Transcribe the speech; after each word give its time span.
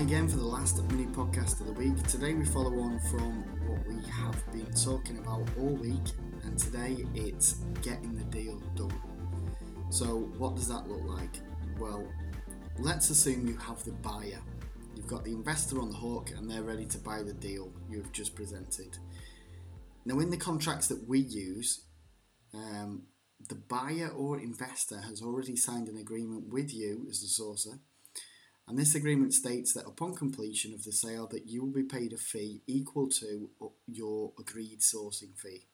Hi 0.00 0.06
again 0.06 0.28
for 0.28 0.38
the 0.38 0.46
last 0.46 0.82
mini 0.84 1.04
podcast 1.04 1.60
of 1.60 1.66
the 1.66 1.74
week. 1.74 2.02
Today 2.04 2.32
we 2.32 2.46
follow 2.46 2.80
on 2.80 2.98
from 3.10 3.42
what 3.68 3.86
we 3.86 4.02
have 4.08 4.50
been 4.50 4.72
talking 4.72 5.18
about 5.18 5.46
all 5.58 5.74
week, 5.74 6.14
and 6.42 6.58
today 6.58 7.04
it's 7.14 7.56
getting 7.82 8.14
the 8.14 8.24
deal 8.24 8.58
done. 8.74 8.98
So, 9.90 10.30
what 10.38 10.56
does 10.56 10.68
that 10.68 10.88
look 10.88 11.04
like? 11.04 11.40
Well, 11.78 12.08
let's 12.78 13.10
assume 13.10 13.46
you 13.46 13.58
have 13.58 13.84
the 13.84 13.92
buyer. 13.92 14.40
You've 14.96 15.06
got 15.06 15.22
the 15.22 15.32
investor 15.32 15.82
on 15.82 15.90
the 15.90 15.96
hook 15.96 16.30
and 16.34 16.50
they're 16.50 16.62
ready 16.62 16.86
to 16.86 16.98
buy 16.98 17.22
the 17.22 17.34
deal 17.34 17.70
you've 17.90 18.10
just 18.10 18.34
presented. 18.34 18.96
Now, 20.06 20.18
in 20.20 20.30
the 20.30 20.38
contracts 20.38 20.86
that 20.88 21.06
we 21.06 21.18
use, 21.18 21.84
um, 22.54 23.02
the 23.50 23.56
buyer 23.68 24.08
or 24.16 24.40
investor 24.40 25.02
has 25.02 25.20
already 25.20 25.56
signed 25.56 25.88
an 25.88 25.98
agreement 25.98 26.50
with 26.50 26.72
you 26.72 27.06
as 27.10 27.20
the 27.20 27.26
sourcer 27.26 27.80
and 28.70 28.78
this 28.78 28.94
agreement 28.94 29.34
states 29.34 29.72
that 29.72 29.84
upon 29.84 30.14
completion 30.14 30.72
of 30.72 30.84
the 30.84 30.92
sale 30.92 31.26
that 31.32 31.48
you 31.48 31.60
will 31.64 31.72
be 31.72 31.82
paid 31.82 32.12
a 32.12 32.16
fee 32.16 32.62
equal 32.68 33.08
to 33.08 33.50
your 33.88 34.32
agreed 34.38 34.78
sourcing 34.78 35.36
fee. 35.36 35.66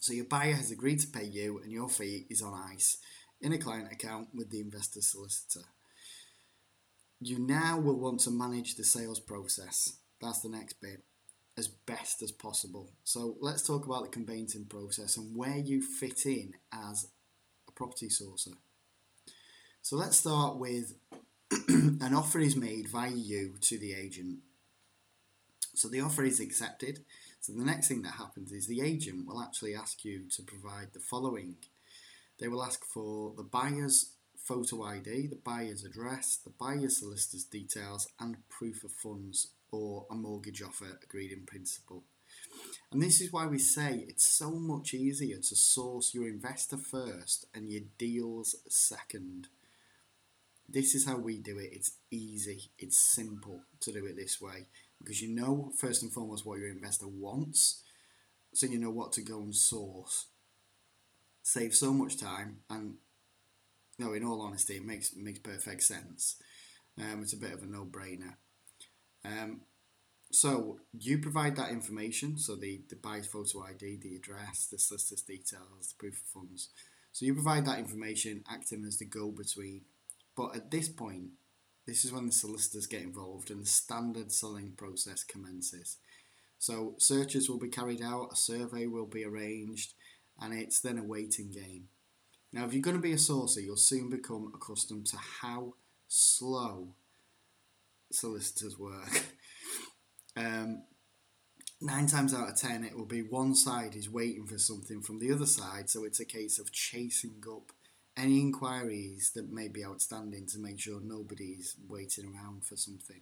So 0.00 0.14
your 0.14 0.24
buyer 0.24 0.54
has 0.54 0.70
agreed 0.70 1.00
to 1.00 1.06
pay 1.06 1.24
you 1.24 1.60
and 1.62 1.70
your 1.70 1.90
fee 1.90 2.24
is 2.30 2.40
on 2.40 2.54
ice 2.54 2.96
in 3.42 3.52
a 3.52 3.58
client 3.58 3.92
account 3.92 4.28
with 4.34 4.50
the 4.50 4.60
investor 4.60 5.02
solicitor. 5.02 5.66
You 7.20 7.38
now 7.38 7.78
will 7.78 8.00
want 8.00 8.20
to 8.20 8.30
manage 8.30 8.76
the 8.76 8.84
sales 8.84 9.20
process. 9.20 9.98
That's 10.18 10.40
the 10.40 10.48
next 10.48 10.80
bit 10.80 11.02
as 11.58 11.68
best 11.68 12.22
as 12.22 12.32
possible. 12.32 12.90
So 13.04 13.36
let's 13.42 13.66
talk 13.66 13.84
about 13.84 14.04
the 14.04 14.08
conveyancing 14.08 14.64
process 14.64 15.18
and 15.18 15.36
where 15.36 15.58
you 15.58 15.82
fit 15.82 16.24
in 16.24 16.54
as 16.72 17.08
a 17.68 17.72
property 17.72 18.08
sourcer. 18.08 18.54
So 19.82 19.96
let's 19.96 20.16
start 20.16 20.56
with 20.56 20.94
an 21.68 22.14
offer 22.14 22.38
is 22.38 22.56
made 22.56 22.88
via 22.88 23.10
you 23.10 23.56
to 23.60 23.78
the 23.78 23.94
agent. 23.94 24.38
So 25.74 25.88
the 25.88 26.00
offer 26.00 26.24
is 26.24 26.40
accepted. 26.40 27.00
So 27.40 27.52
the 27.52 27.64
next 27.64 27.88
thing 27.88 28.02
that 28.02 28.14
happens 28.14 28.52
is 28.52 28.66
the 28.66 28.82
agent 28.82 29.26
will 29.26 29.40
actually 29.40 29.74
ask 29.74 30.04
you 30.04 30.24
to 30.36 30.42
provide 30.42 30.88
the 30.92 31.00
following. 31.00 31.56
They 32.38 32.48
will 32.48 32.62
ask 32.62 32.84
for 32.84 33.32
the 33.36 33.42
buyer's 33.42 34.12
photo 34.36 34.82
ID, 34.82 35.28
the 35.28 35.40
buyer's 35.44 35.84
address, 35.84 36.38
the 36.42 36.52
buyer's 36.58 36.98
solicitor's 36.98 37.44
details, 37.44 38.08
and 38.18 38.48
proof 38.48 38.84
of 38.84 38.92
funds 38.92 39.48
or 39.70 40.06
a 40.10 40.14
mortgage 40.14 40.62
offer 40.62 40.98
agreed 41.02 41.32
in 41.32 41.46
principle. 41.46 42.04
And 42.92 43.00
this 43.00 43.20
is 43.20 43.32
why 43.32 43.46
we 43.46 43.58
say 43.58 44.04
it's 44.08 44.26
so 44.26 44.50
much 44.50 44.94
easier 44.94 45.36
to 45.36 45.56
source 45.56 46.14
your 46.14 46.26
investor 46.26 46.76
first 46.76 47.46
and 47.54 47.70
your 47.70 47.82
deals 47.98 48.56
second. 48.68 49.48
This 50.72 50.94
is 50.94 51.06
how 51.06 51.16
we 51.16 51.38
do 51.38 51.58
it. 51.58 51.70
It's 51.72 51.92
easy, 52.10 52.70
it's 52.78 52.96
simple 52.96 53.62
to 53.80 53.92
do 53.92 54.06
it 54.06 54.16
this 54.16 54.40
way 54.40 54.66
because 55.00 55.20
you 55.20 55.28
know, 55.28 55.72
first 55.76 56.02
and 56.02 56.12
foremost, 56.12 56.46
what 56.46 56.58
your 56.58 56.68
investor 56.68 57.08
wants, 57.08 57.82
so 58.52 58.66
you 58.66 58.78
know 58.78 58.90
what 58.90 59.12
to 59.12 59.22
go 59.22 59.40
and 59.40 59.54
source. 59.54 60.26
Save 61.42 61.74
so 61.74 61.92
much 61.92 62.18
time, 62.18 62.58
and 62.68 62.94
no, 63.98 64.12
in 64.12 64.24
all 64.24 64.42
honesty, 64.42 64.76
it 64.76 64.84
makes 64.84 65.16
makes 65.16 65.38
perfect 65.38 65.82
sense. 65.82 66.36
Um, 66.98 67.22
it's 67.22 67.32
a 67.32 67.38
bit 67.38 67.52
of 67.52 67.62
a 67.62 67.66
no 67.66 67.84
brainer. 67.84 68.34
Um, 69.24 69.62
so 70.30 70.80
you 70.92 71.18
provide 71.18 71.56
that 71.56 71.70
information, 71.70 72.38
so 72.38 72.54
the, 72.54 72.82
the 72.88 72.96
buyer's 72.96 73.26
photo 73.26 73.64
ID, 73.64 73.98
the 74.02 74.14
address, 74.14 74.68
the 74.70 74.78
solicitor's 74.78 75.22
details, 75.22 75.88
the 75.88 75.98
proof 75.98 76.20
of 76.20 76.42
funds. 76.42 76.68
So 77.12 77.26
you 77.26 77.34
provide 77.34 77.66
that 77.66 77.80
information, 77.80 78.44
acting 78.48 78.84
as 78.86 78.98
the 78.98 79.06
go-between 79.06 79.82
but 80.40 80.56
at 80.56 80.70
this 80.70 80.88
point, 80.88 81.32
this 81.86 82.02
is 82.02 82.12
when 82.14 82.24
the 82.24 82.32
solicitors 82.32 82.86
get 82.86 83.02
involved 83.02 83.50
and 83.50 83.60
the 83.60 83.66
standard 83.66 84.32
selling 84.32 84.72
process 84.72 85.22
commences. 85.22 85.98
So 86.58 86.94
searches 86.96 87.50
will 87.50 87.58
be 87.58 87.68
carried 87.68 88.00
out, 88.00 88.30
a 88.32 88.36
survey 88.36 88.86
will 88.86 89.04
be 89.04 89.22
arranged, 89.22 89.92
and 90.40 90.54
it's 90.54 90.80
then 90.80 90.96
a 90.96 91.04
waiting 91.04 91.50
game. 91.50 91.88
Now, 92.54 92.64
if 92.64 92.72
you're 92.72 92.80
going 92.80 92.96
to 92.96 93.02
be 93.02 93.12
a 93.12 93.16
sourcer, 93.16 93.62
you'll 93.62 93.76
soon 93.76 94.08
become 94.08 94.50
accustomed 94.54 95.08
to 95.08 95.18
how 95.18 95.74
slow 96.08 96.94
solicitors 98.10 98.78
work. 98.78 99.24
um, 100.38 100.84
nine 101.82 102.06
times 102.06 102.32
out 102.32 102.48
of 102.48 102.56
ten, 102.56 102.82
it 102.82 102.96
will 102.96 103.04
be 103.04 103.20
one 103.20 103.54
side 103.54 103.94
is 103.94 104.08
waiting 104.08 104.46
for 104.46 104.56
something 104.56 105.02
from 105.02 105.18
the 105.18 105.32
other 105.32 105.44
side, 105.44 105.90
so 105.90 106.04
it's 106.04 106.20
a 106.20 106.24
case 106.24 106.58
of 106.58 106.72
chasing 106.72 107.44
up 107.46 107.72
any 108.20 108.40
inquiries 108.40 109.32
that 109.34 109.50
may 109.50 109.68
be 109.68 109.84
outstanding 109.84 110.46
to 110.46 110.58
make 110.58 110.78
sure 110.78 111.00
nobody's 111.02 111.76
waiting 111.88 112.26
around 112.26 112.64
for 112.64 112.76
something 112.76 113.20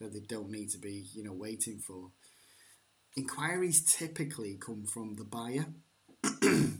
that 0.00 0.12
they 0.12 0.20
don't 0.20 0.50
need 0.50 0.70
to 0.70 0.78
be, 0.78 1.06
you 1.12 1.22
know, 1.22 1.32
waiting 1.32 1.78
for. 1.78 2.10
Inquiries 3.16 3.84
typically 3.84 4.54
come 4.54 4.84
from 4.84 5.16
the 5.16 5.24
buyer. 5.24 5.66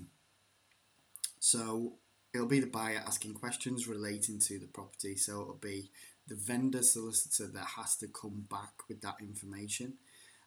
so 1.39 1.95
it'll 2.34 2.47
be 2.47 2.61
the 2.61 2.67
buyer 2.67 3.03
asking 3.06 3.34
questions 3.34 3.89
relating 3.89 4.39
to 4.39 4.59
the 4.59 4.67
property. 4.67 5.17
So 5.17 5.43
it'll 5.43 5.55
be 5.55 5.91
the 6.27 6.37
vendor 6.37 6.83
solicitor 6.83 7.49
that 7.49 7.67
has 7.77 7.97
to 7.97 8.06
come 8.09 8.47
back 8.50 8.89
with 8.89 9.00
that 9.03 9.17
information. 9.21 9.95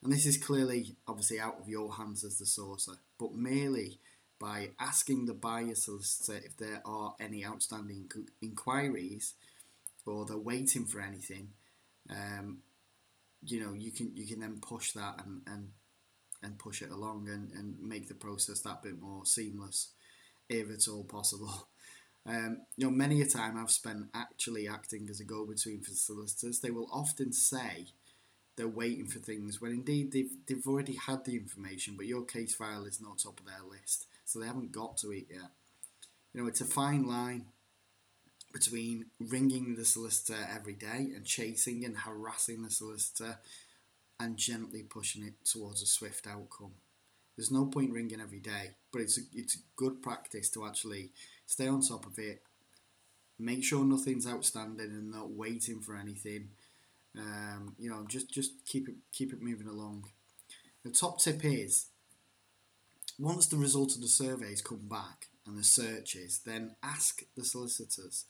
And 0.03 0.11
this 0.11 0.25
is 0.25 0.37
clearly, 0.37 0.95
obviously, 1.07 1.39
out 1.39 1.59
of 1.59 1.69
your 1.69 1.93
hands 1.93 2.23
as 2.23 2.37
the 2.37 2.45
sourcer, 2.45 2.97
but 3.19 3.33
merely 3.33 3.99
by 4.41 4.71
asking 4.79 5.25
the 5.25 5.33
buyer 5.33 5.75
solicitor 5.75 6.41
if 6.43 6.57
there 6.57 6.81
are 6.83 7.13
any 7.19 7.45
outstanding 7.45 8.09
inquiries 8.41 9.35
or 10.07 10.25
they're 10.25 10.37
waiting 10.37 10.85
for 10.85 10.99
anything. 10.99 11.49
Um, 12.09 12.57
you 13.45 13.63
know, 13.63 13.73
you 13.73 13.91
can 13.91 14.11
you 14.15 14.25
can 14.25 14.39
then 14.39 14.59
push 14.59 14.93
that 14.93 15.23
and 15.23 15.41
and, 15.45 15.69
and 16.41 16.57
push 16.57 16.81
it 16.81 16.89
along 16.89 17.29
and, 17.29 17.51
and 17.53 17.79
make 17.79 18.07
the 18.07 18.15
process 18.15 18.61
that 18.61 18.81
bit 18.81 18.99
more 18.99 19.25
seamless, 19.25 19.91
if 20.49 20.69
it's 20.69 20.87
all 20.87 21.05
possible. 21.05 21.67
Um, 22.23 22.59
you 22.77 22.85
know, 22.85 22.91
many 22.91 23.19
a 23.23 23.25
time 23.25 23.57
I've 23.57 23.71
spent 23.71 24.05
actually 24.13 24.67
acting 24.67 25.07
as 25.09 25.19
a 25.19 25.23
go-between 25.23 25.81
for 25.81 25.89
solicitors. 25.89 26.59
They 26.59 26.69
will 26.69 26.87
often 26.93 27.33
say 27.33 27.87
they're 28.55 28.67
waiting 28.67 29.07
for 29.07 29.17
things 29.17 29.59
when 29.59 29.71
indeed 29.71 30.11
they've 30.11 30.29
they've 30.45 30.67
already 30.67 30.93
had 30.93 31.25
the 31.25 31.35
information, 31.35 31.95
but 31.97 32.05
your 32.05 32.23
case 32.23 32.53
file 32.53 32.83
is 32.85 33.01
not 33.01 33.17
top 33.17 33.39
of 33.39 33.47
their 33.47 33.67
list 33.67 34.05
so 34.31 34.39
they 34.39 34.47
haven't 34.47 34.71
got 34.71 34.97
to 34.97 35.11
it 35.11 35.25
yet. 35.29 35.51
You 36.33 36.41
know, 36.41 36.47
it's 36.47 36.61
a 36.61 36.65
fine 36.65 37.05
line 37.05 37.47
between 38.53 39.05
ringing 39.19 39.75
the 39.75 39.85
solicitor 39.85 40.39
every 40.53 40.73
day 40.73 41.11
and 41.15 41.25
chasing 41.25 41.83
and 41.83 41.97
harassing 41.97 42.63
the 42.63 42.69
solicitor 42.69 43.37
and 44.19 44.37
gently 44.37 44.83
pushing 44.83 45.23
it 45.23 45.33
towards 45.43 45.81
a 45.81 45.85
swift 45.85 46.27
outcome. 46.27 46.73
There's 47.35 47.51
no 47.51 47.65
point 47.65 47.91
ringing 47.91 48.21
every 48.21 48.39
day, 48.39 48.71
but 48.91 49.01
it's 49.01 49.17
a, 49.17 49.21
it's 49.33 49.55
a 49.55 49.59
good 49.75 50.01
practice 50.01 50.49
to 50.51 50.65
actually 50.65 51.11
stay 51.45 51.67
on 51.67 51.81
top 51.81 52.05
of 52.05 52.19
it, 52.19 52.43
make 53.39 53.63
sure 53.63 53.83
nothing's 53.83 54.27
outstanding 54.27 54.91
and 54.91 55.11
not 55.11 55.31
waiting 55.31 55.81
for 55.81 55.95
anything. 55.95 56.49
Um, 57.17 57.75
you 57.77 57.89
know, 57.89 58.05
just 58.07 58.31
just 58.31 58.65
keep 58.65 58.87
it 58.87 58.95
keep 59.11 59.33
it 59.33 59.41
moving 59.41 59.67
along. 59.67 60.05
The 60.83 60.91
top 60.91 61.19
tip 61.19 61.43
is 61.43 61.87
once 63.19 63.47
the 63.47 63.57
result 63.57 63.95
of 63.95 64.01
the 64.01 64.07
surveys 64.07 64.61
come 64.61 64.87
back 64.87 65.27
and 65.45 65.57
the 65.57 65.63
searches, 65.63 66.41
then 66.45 66.75
ask 66.83 67.23
the 67.35 67.43
solicitors, 67.43 68.25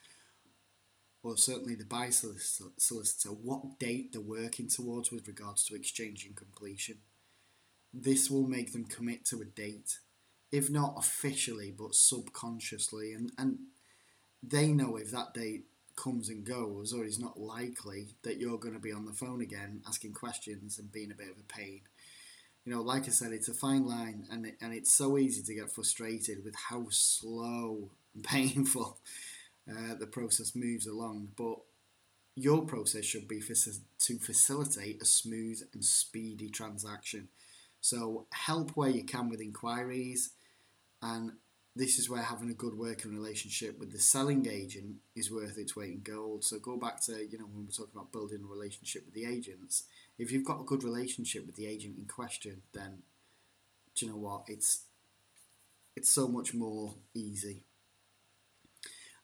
or 1.24 1.38
certainly 1.38 1.76
the 1.76 1.86
buy 1.86 2.10
solicitor, 2.10 3.30
what 3.30 3.80
date 3.80 4.12
they're 4.12 4.22
working 4.22 4.68
towards 4.68 5.12
with 5.12 5.28
regards 5.28 5.64
to 5.66 5.76
exchange 5.76 6.26
and 6.26 6.36
completion. 6.36 6.98
This 7.94 8.32
will 8.32 8.48
make 8.48 8.72
them 8.72 8.86
commit 8.86 9.26
to 9.26 9.42
a 9.42 9.46
date, 9.46 10.00
if 10.52 10.70
not 10.70 10.96
officially, 10.98 11.74
but 11.78 11.96
subconsciously, 11.96 13.14
and, 13.14 13.32
and 13.38 13.60
they 14.42 14.70
know 14.70 14.96
if 14.96 15.12
that 15.12 15.34
date 15.34 15.66
comes 15.96 16.30
and 16.30 16.46
goes 16.46 16.94
or 16.94 17.06
is 17.06 17.20
not 17.20 17.40
likely 17.40 18.16
that 18.24 18.40
you're 18.40 18.58
going 18.58 18.74
to 18.74 18.80
be 18.80 18.94
on 18.94 19.06
the 19.06 19.14
phone 19.14 19.42
again 19.42 19.82
asking 19.88 20.14
questions 20.14 20.80
and 20.80 20.92
being 20.92 21.12
a 21.12 21.16
bit 21.16 21.30
of 21.30 21.38
a 21.38 21.54
pain 21.54 21.82
you 22.66 22.74
know, 22.74 22.82
like 22.82 23.06
I 23.08 23.10
said, 23.10 23.32
it's 23.32 23.48
a 23.48 23.54
fine 23.54 23.88
line, 23.88 24.28
and 24.32 24.52
and 24.62 24.74
it's 24.74 24.94
so 24.94 25.18
easy 25.18 25.42
to 25.42 25.54
get 25.56 25.72
frustrated 25.72 26.44
with 26.44 26.56
how 26.70 26.86
slow 26.90 27.90
and 28.14 28.24
painful 28.24 28.98
uh, 29.70 29.96
the 30.00 30.08
process 30.08 30.56
moves 30.56 30.86
along. 30.86 31.30
But 31.36 31.58
your 32.36 32.66
process 32.66 33.06
should 33.06 33.28
be 33.28 33.42
to 33.42 34.20
facilitate 34.20 35.02
a 35.02 35.06
smooth 35.06 35.62
and 35.74 35.84
speedy 35.84 36.50
transaction. 36.50 37.28
So 37.82 38.28
help 38.32 38.72
where 38.72 38.90
you 38.90 39.04
can 39.04 39.30
with 39.30 39.42
inquiries, 39.42 40.32
and 41.02 41.32
this 41.76 41.98
is 41.98 42.10
where 42.10 42.22
having 42.22 42.50
a 42.50 42.54
good 42.54 42.74
working 42.74 43.14
relationship 43.14 43.80
with 43.80 43.92
the 43.94 44.00
selling 44.00 44.46
agent 44.50 44.96
is 45.16 45.32
worth 45.32 45.58
its 45.58 45.76
weight 45.76 45.94
in 45.94 46.02
gold. 46.02 46.44
So 46.44 46.60
go 46.60 46.78
back 46.78 47.02
to 47.06 47.14
you 47.14 47.38
know 47.38 47.46
when 47.46 47.66
we're 47.66 47.72
talking 47.72 47.94
about 47.94 48.12
building 48.12 48.44
a 48.44 48.48
relationship 48.48 49.06
with 49.06 49.14
the 49.14 49.26
agents 49.26 49.84
if 50.22 50.32
you've 50.32 50.46
got 50.46 50.62
a 50.62 50.66
good 50.66 50.84
relationship 50.84 51.48
with 51.48 51.56
the 51.56 51.66
agent 51.66 51.98
in 51.98 52.06
question, 52.06 52.62
then 52.74 53.00
do 53.96 54.06
you 54.06 54.12
know 54.12 54.20
what? 54.20 54.44
It's 54.48 54.86
it's 55.96 56.12
so 56.12 56.28
much 56.28 56.54
more 56.54 56.94
easy. 57.16 57.64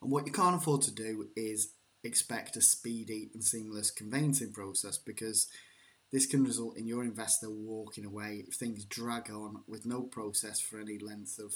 And 0.02 0.12
what 0.12 0.26
you 0.26 0.34
can't 0.34 0.56
afford 0.56 0.82
to 0.84 0.92
do 0.92 1.28
is 1.36 1.74
expect 2.04 2.58
a 2.58 2.62
speedy 2.62 3.30
and 3.34 3.44
seamless 3.44 3.92
conveyancing 3.92 4.54
process 4.54 4.98
because 4.98 5.48
this 6.12 6.26
can 6.26 6.44
result 6.44 6.78
in 6.78 6.88
your 6.88 7.04
investor 7.04 7.50
walking 7.50 8.06
away 8.06 8.46
if 8.48 8.56
things 8.56 8.84
drag 8.84 9.30
on 9.30 9.62
with 9.68 9.86
no 9.86 10.02
process 10.02 10.60
for 10.60 10.80
any 10.80 10.98
length 10.98 11.38
of, 11.38 11.54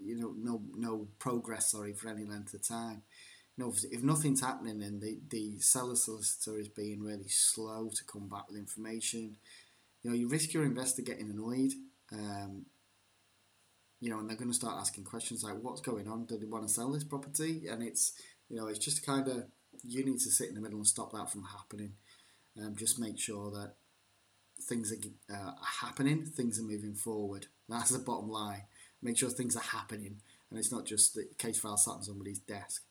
you 0.00 0.16
know, 0.16 0.34
no 0.36 0.62
no 0.76 1.08
progress. 1.18 1.70
Sorry, 1.72 1.92
for 1.92 2.08
any 2.08 2.24
length 2.24 2.54
of 2.54 2.66
time. 2.66 3.02
You 3.56 3.64
know, 3.64 3.70
if, 3.70 3.84
if 3.90 4.02
nothing's 4.02 4.40
happening 4.40 4.82
and 4.82 5.00
the 5.00 5.20
the 5.28 5.58
seller 5.60 5.96
solicitor 5.96 6.58
is 6.58 6.68
being 6.68 7.02
really 7.02 7.28
slow 7.28 7.90
to 7.94 8.04
come 8.04 8.28
back 8.28 8.48
with 8.48 8.58
information, 8.58 9.36
you 10.02 10.10
know, 10.10 10.16
you 10.16 10.28
risk 10.28 10.52
your 10.52 10.64
investor 10.64 11.02
getting 11.02 11.30
annoyed. 11.30 11.72
Um, 12.12 12.66
you 14.00 14.10
know, 14.10 14.20
and 14.20 14.30
they're 14.30 14.36
going 14.36 14.50
to 14.50 14.54
start 14.54 14.80
asking 14.80 15.04
questions 15.04 15.42
like, 15.42 15.60
"What's 15.60 15.80
going 15.80 16.08
on? 16.08 16.26
Do 16.26 16.38
they 16.38 16.46
want 16.46 16.66
to 16.66 16.72
sell 16.72 16.92
this 16.92 17.04
property?" 17.04 17.66
And 17.68 17.82
it's, 17.82 18.12
you 18.48 18.56
know, 18.56 18.68
it's 18.68 18.78
just 18.78 19.04
kind 19.04 19.26
of 19.28 19.44
you 19.82 20.04
need 20.04 20.20
to 20.20 20.30
sit 20.30 20.48
in 20.48 20.54
the 20.54 20.60
middle 20.60 20.78
and 20.78 20.86
stop 20.86 21.12
that 21.12 21.30
from 21.30 21.44
happening. 21.44 21.94
Um, 22.60 22.74
just 22.76 22.98
make 22.98 23.18
sure 23.18 23.50
that 23.50 23.74
things 24.62 24.92
are, 24.92 25.34
uh, 25.34 25.50
are 25.50 25.86
happening, 25.86 26.24
things 26.24 26.58
are 26.58 26.64
moving 26.64 26.94
forward. 26.94 27.46
That's 27.68 27.90
the 27.90 27.98
bottom 27.98 28.28
line. 28.28 28.62
Make 29.02 29.18
sure 29.18 29.30
things 29.30 29.56
are 29.56 29.60
happening, 29.60 30.20
and 30.50 30.58
it's 30.58 30.72
not 30.72 30.86
just 30.86 31.14
the 31.14 31.28
case 31.38 31.58
file 31.58 31.76
sat 31.76 31.92
on 31.92 32.02
somebody's 32.02 32.40
desk. 32.40 32.82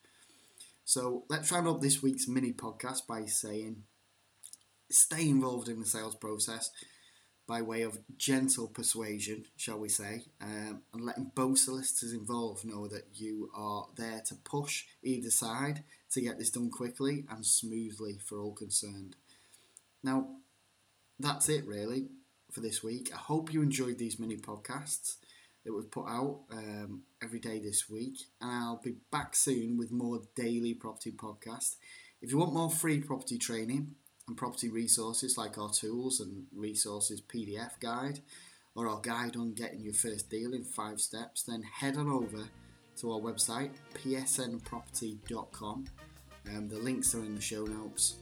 So 0.85 1.25
let's 1.29 1.51
round 1.51 1.67
up 1.67 1.81
this 1.81 2.01
week's 2.01 2.27
mini 2.27 2.53
podcast 2.53 3.07
by 3.07 3.25
saying, 3.25 3.83
stay 4.89 5.27
involved 5.27 5.67
in 5.67 5.79
the 5.81 5.85
sales 5.85 6.15
process 6.15 6.71
by 7.45 7.61
way 7.61 7.81
of 7.81 7.99
gentle 8.17 8.67
persuasion, 8.67 9.45
shall 9.55 9.79
we 9.79 9.89
say, 9.89 10.23
um, 10.41 10.81
and 10.93 11.05
letting 11.05 11.31
both 11.33 11.57
solicitors 11.57 12.13
involved 12.13 12.65
know 12.65 12.87
that 12.87 13.05
you 13.13 13.49
are 13.55 13.87
there 13.95 14.21
to 14.27 14.35
push 14.35 14.85
either 15.01 15.29
side 15.29 15.83
to 16.11 16.21
get 16.21 16.37
this 16.37 16.51
done 16.51 16.69
quickly 16.69 17.25
and 17.29 17.45
smoothly 17.45 18.17
for 18.23 18.39
all 18.41 18.53
concerned. 18.53 19.15
Now, 20.03 20.27
that's 21.19 21.49
it 21.49 21.65
really 21.65 22.07
for 22.51 22.59
this 22.59 22.83
week. 22.83 23.11
I 23.13 23.17
hope 23.17 23.53
you 23.53 23.61
enjoyed 23.61 23.97
these 23.97 24.19
mini 24.19 24.37
podcasts 24.37 25.15
that 25.67 25.73
we've 25.73 25.91
put 25.91 26.07
out 26.07 26.39
um, 26.51 27.03
every 27.21 27.39
day 27.39 27.59
this 27.59 27.87
week, 27.87 28.17
and 28.41 28.49
I'll 28.49 28.81
be 28.83 28.95
back 29.11 29.35
soon 29.35 29.77
with 29.77 29.91
more 29.91 30.21
daily 30.35 30.73
property 30.73 31.11
podcast. 31.11 31.75
If 32.23 32.31
you 32.31 32.39
want 32.39 32.53
more 32.53 32.71
free 32.71 33.01
property 33.01 33.37
training, 33.37 33.95
and 34.27 34.37
property 34.37 34.69
resources 34.69 35.37
like 35.37 35.57
our 35.57 35.69
tools 35.69 36.19
and 36.19 36.45
resources 36.55 37.21
PDF 37.21 37.79
guide 37.79 38.19
or 38.75 38.87
our 38.87 38.99
guide 38.99 39.35
on 39.35 39.53
getting 39.53 39.81
your 39.81 39.93
first 39.93 40.29
deal 40.29 40.53
in 40.53 40.63
five 40.63 40.99
steps, 40.99 41.43
then 41.43 41.63
head 41.63 41.97
on 41.97 42.09
over 42.09 42.43
to 42.97 43.11
our 43.11 43.19
website 43.19 43.71
psnproperty.com. 43.95 45.85
Um, 46.49 46.69
the 46.69 46.77
links 46.77 47.15
are 47.15 47.19
in 47.19 47.35
the 47.35 47.41
show 47.41 47.65
notes. 47.65 48.17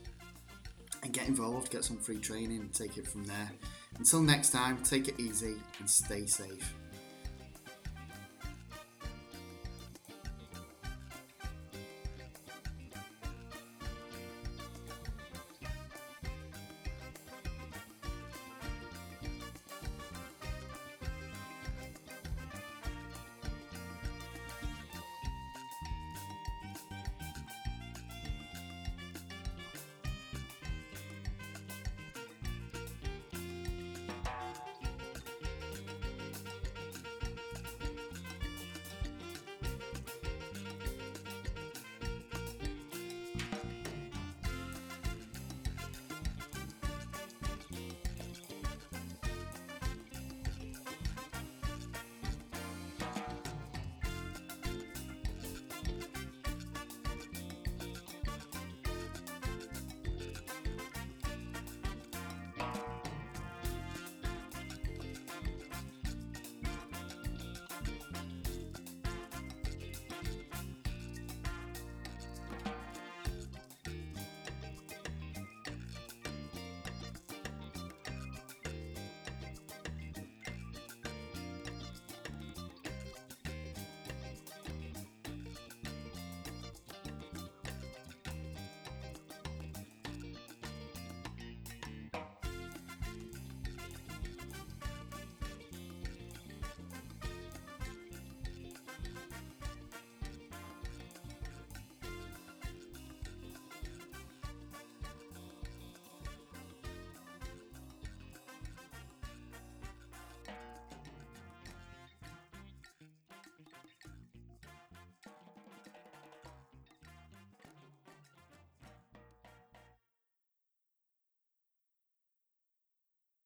And 1.02 1.12
get 1.12 1.28
involved, 1.28 1.70
get 1.70 1.84
some 1.84 1.98
free 1.98 2.18
training, 2.18 2.70
take 2.72 2.96
it 2.96 3.06
from 3.06 3.24
there. 3.24 3.50
Until 3.98 4.22
next 4.22 4.50
time, 4.50 4.78
take 4.82 5.08
it 5.08 5.20
easy 5.20 5.56
and 5.78 5.88
stay 5.88 6.26
safe. 6.26 6.74